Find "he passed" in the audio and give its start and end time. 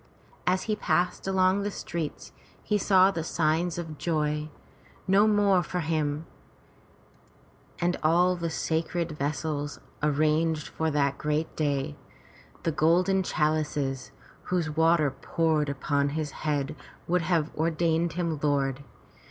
0.63-1.27